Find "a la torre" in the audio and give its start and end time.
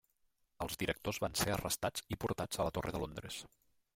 2.63-2.95